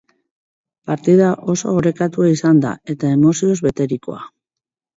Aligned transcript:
Partida 0.91 1.27
oso 1.53 1.75
orekatua 1.83 2.31
izan 2.37 2.63
da, 2.65 2.73
eta 2.97 3.15
emozioz 3.19 3.55
beterikoa. 3.69 4.21